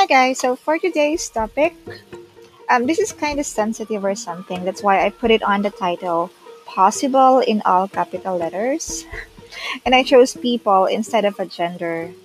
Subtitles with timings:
[0.00, 1.76] Hi guys, so for today's topic,
[2.70, 4.64] um, this is kind of sensitive or something.
[4.64, 6.30] That's why I put it on the title,
[6.64, 9.04] possible in all capital letters.
[9.84, 12.16] And I chose people instead of a gender.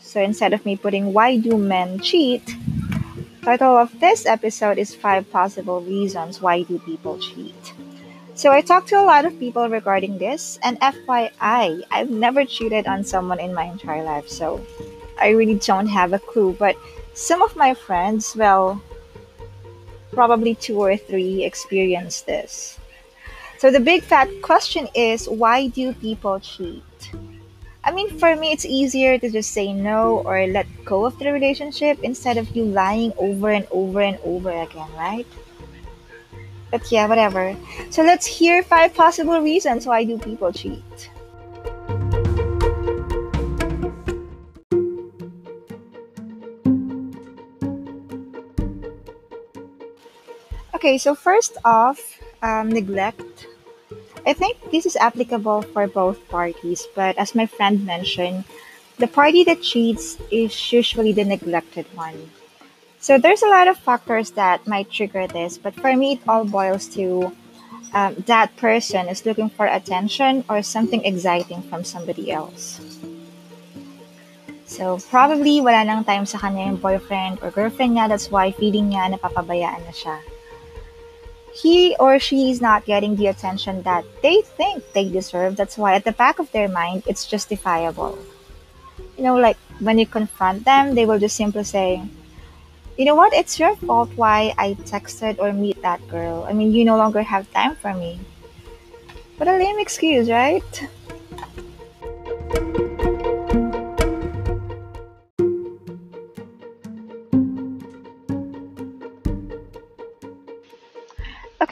[0.00, 2.48] So instead of me putting why do men cheat,
[3.44, 7.74] title of this episode is five possible reasons why do people cheat.
[8.40, 12.86] So I talked to a lot of people regarding this, and FYI, I've never cheated
[12.86, 14.64] on someone in my entire life, so
[15.20, 16.56] I really don't have a clue.
[16.56, 16.74] But
[17.18, 18.80] some of my friends, well,
[20.12, 22.78] probably two or three experienced this.
[23.58, 26.84] So the big fat question is why do people cheat?
[27.82, 31.32] I mean, for me, it's easier to just say no or let go of the
[31.32, 35.26] relationship instead of you lying over and over and over again, right?
[36.70, 37.56] But yeah, whatever.
[37.90, 41.10] So let's hear five possible reasons why do people cheat.
[50.88, 52.00] Okay, so first off,
[52.40, 53.44] um, neglect.
[54.24, 58.48] I think this is applicable for both parties, but as my friend mentioned,
[58.96, 62.32] the party that cheats is usually the neglected one.
[63.04, 66.48] So there's a lot of factors that might trigger this, but for me, it all
[66.48, 67.36] boils to
[67.92, 72.80] um, that person is looking for attention or something exciting from somebody else.
[74.64, 78.88] So probably wala nang time sa kanya yung boyfriend or girlfriend niya, that's why feeling
[78.88, 80.16] niya napapabayaan na siya.
[81.62, 85.56] He or she is not getting the attention that they think they deserve.
[85.56, 88.18] That's why at the back of their mind, it's justifiable.
[89.16, 92.02] You know, like when you confront them, they will just simply say,
[92.96, 93.32] you know what?
[93.32, 96.46] It's your fault why I texted or meet that girl.
[96.48, 98.20] I mean, you no longer have time for me.
[99.36, 100.88] What a lame excuse, right?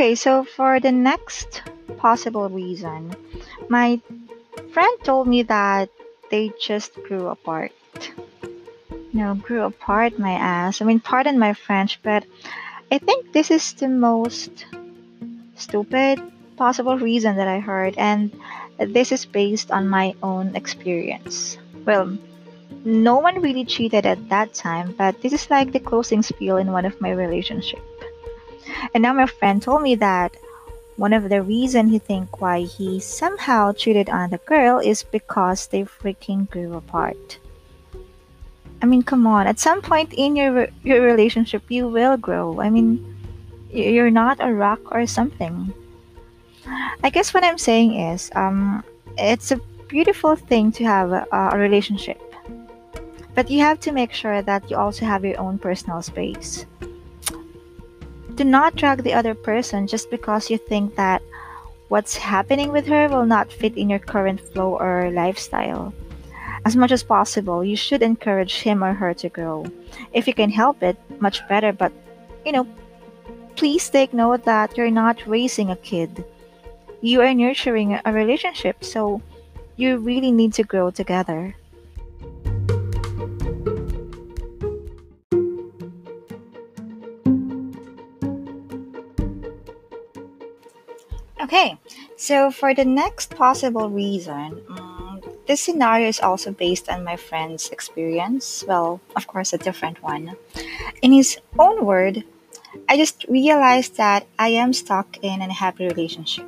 [0.06, 1.62] Okay, so for the next
[1.99, 3.11] possible reason,
[3.69, 4.00] my
[4.71, 5.91] friend told me that
[6.31, 7.75] they just grew apart.
[9.12, 10.81] No, grew apart my ass.
[10.81, 12.22] I mean, pardon my French, but
[12.93, 14.66] I think this is the most
[15.56, 16.22] stupid
[16.56, 18.31] possible reason that I heard, and
[18.78, 21.59] this is based on my own experience.
[21.84, 22.16] Well,
[22.84, 26.71] no one really cheated at that time, but this is like the closing spiel in
[26.71, 27.83] one of my relationship.
[28.94, 30.36] And now my friend told me that
[30.97, 35.66] one of the reason he think why he somehow cheated on the girl is because
[35.66, 37.38] they freaking grew apart.
[38.82, 39.47] I mean, come on.
[39.47, 42.60] At some point in your your relationship, you will grow.
[42.60, 43.00] I mean,
[43.70, 45.72] you're not a rock or something.
[47.03, 48.82] I guess what I'm saying is, um,
[49.16, 52.20] it's a beautiful thing to have a, a relationship,
[53.34, 56.66] but you have to make sure that you also have your own personal space.
[58.36, 61.22] Do not drag the other person just because you think that
[61.88, 65.94] what's happening with her will not fit in your current flow or lifestyle.
[66.66, 69.64] As much as possible, you should encourage him or her to grow.
[70.12, 71.92] If you can help it, much better, but
[72.44, 72.69] you know,
[73.56, 76.22] please take note that you're not raising a kid.
[77.00, 79.22] You are nurturing a relationship, so
[79.76, 81.56] you really need to grow together.
[91.38, 91.76] Okay,
[92.16, 97.69] so for the next possible reason, um, this scenario is also based on my friend's
[97.69, 98.64] experience.
[98.66, 100.36] Well, of course, a different one.
[101.02, 102.24] In his own word,
[102.88, 106.47] I just realized that I am stuck in a happy relationship.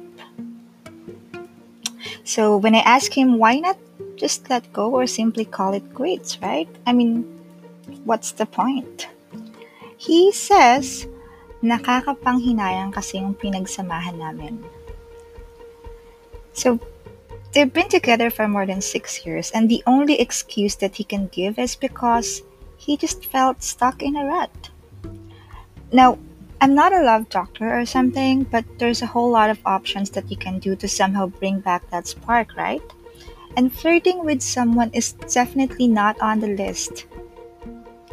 [2.25, 3.77] So when I ask him, why not
[4.17, 6.69] just let go or simply call it quits, right?
[6.87, 7.25] I mean,
[8.05, 9.09] what's the point?
[9.97, 11.07] He says,
[11.63, 14.63] nakakapanghinayang kasi yung pinagsamahan namin.
[16.53, 16.79] So
[17.53, 21.31] they've been together for more than six years, and the only excuse that he can
[21.31, 22.43] give is because
[22.77, 24.71] he just felt stuck in a rut.
[25.93, 26.19] Now,
[26.61, 30.31] I'm not a love doctor or something, but there's a whole lot of options that
[30.31, 32.83] you can do to somehow bring back that spark, right?
[33.57, 37.07] And flirting with someone is definitely not on the list.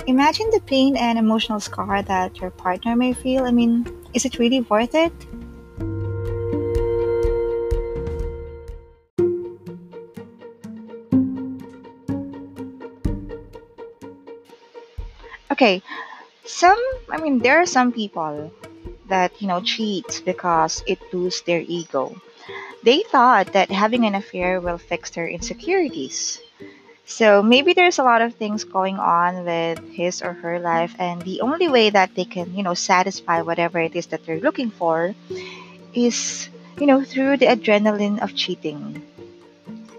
[0.08, 3.46] Imagine the pain and emotional scar that your partner may feel.
[3.46, 5.14] I mean, is it really worth it?
[15.52, 15.82] Okay,
[16.44, 16.78] some,
[17.10, 18.52] I mean, there are some people
[19.08, 22.20] that, you know, cheat because it boosts their ego.
[22.84, 26.42] They thought that having an affair will fix their insecurities.
[27.06, 31.22] So maybe there's a lot of things going on with his or her life, and
[31.22, 34.72] the only way that they can, you know, satisfy whatever it is that they're looking
[34.72, 35.14] for
[35.94, 36.50] is,
[36.80, 39.06] you know, through the adrenaline of cheating.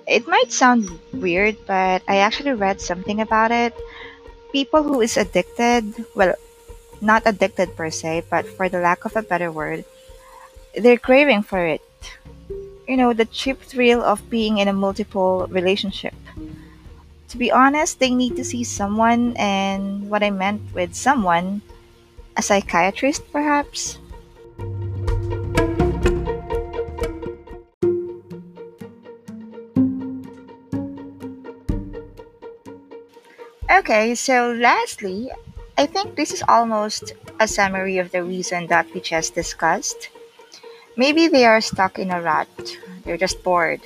[0.06, 3.74] It might sound weird, but I actually read something about it.
[4.50, 6.34] People who is addicted, well,
[7.00, 9.84] not addicted per se, but for the lack of a better word,
[10.74, 11.82] they're craving for it.
[12.88, 16.14] You know, the cheap thrill of being in a multiple relationship.
[17.28, 21.60] To be honest, they need to see someone, and what I meant with someone,
[22.36, 23.98] a psychiatrist perhaps.
[33.70, 35.30] Okay, so lastly,
[35.76, 40.08] I think this is almost a summary of the reason that we just discussed.
[40.96, 42.48] Maybe they are stuck in a rut,
[43.04, 43.82] they're just bored.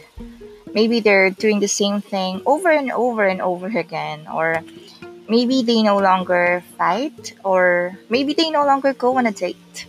[0.75, 4.63] Maybe they're doing the same thing over and over and over again, or
[5.29, 9.87] maybe they no longer fight, or maybe they no longer go on a date.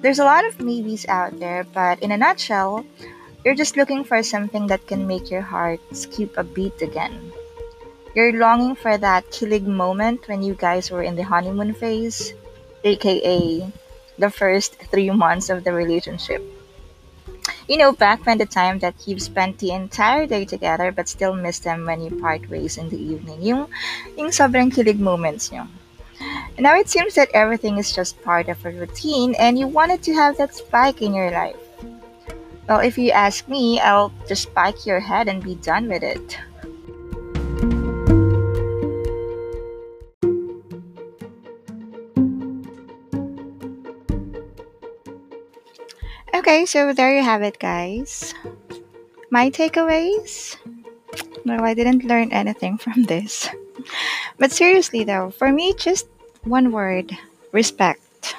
[0.00, 2.84] There's a lot of maybes out there, but in a nutshell,
[3.44, 7.32] you're just looking for something that can make your heart skip a beat again.
[8.14, 12.32] You're longing for that kilig moment when you guys were in the honeymoon phase,
[12.84, 13.66] aka
[14.18, 16.40] the first three months of the relationship.
[17.66, 21.34] You know, back when the time that you've spent the entire day together but still
[21.34, 23.40] miss them when you part ways in the evening.
[23.40, 23.68] Yung,
[24.18, 25.66] yung sobrang kilig moments nyo.
[26.58, 30.14] Now it seems that everything is just part of a routine and you wanted to
[30.14, 31.56] have that spike in your life.
[32.68, 36.38] Well, if you ask me, I'll just spike your head and be done with it.
[46.34, 48.34] Okay, so there you have it, guys.
[49.30, 50.56] My takeaways?
[51.44, 53.48] No, I didn't learn anything from this.
[54.36, 56.08] But seriously, though, for me, just
[56.42, 57.16] one word
[57.52, 58.34] respect.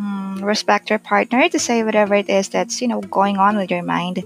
[0.00, 3.70] Mm, respect your partner to say whatever it is that's, you know, going on with
[3.70, 4.24] your mind.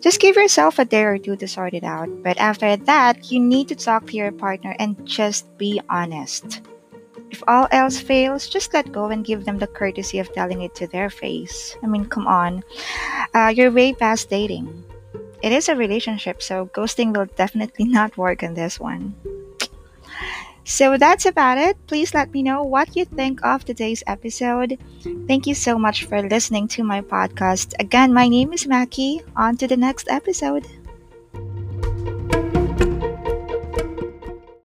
[0.00, 2.08] Just give yourself a day or two to sort it out.
[2.22, 6.60] But after that, you need to talk to your partner and just be honest.
[7.36, 10.74] If all else fails, just let go and give them the courtesy of telling it
[10.76, 11.76] to their face.
[11.82, 12.64] I mean, come on.
[13.34, 14.72] Uh, you're way past dating.
[15.42, 19.12] It is a relationship, so ghosting will definitely not work in this one.
[20.64, 21.76] So that's about it.
[21.86, 24.80] Please let me know what you think of today's episode.
[25.28, 27.76] Thank you so much for listening to my podcast.
[27.78, 29.20] Again, my name is Mackie.
[29.36, 30.64] On to the next episode.